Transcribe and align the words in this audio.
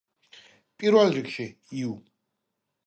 პირველ 0.83 1.13
რიგში, 1.19 1.47
იუ. 1.85 1.95